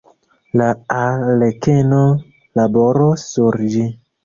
La 0.61 0.69
arlekeno 1.01 2.01
laboros 2.63 3.29
sur 3.37 3.63
ĝi. 3.79 3.89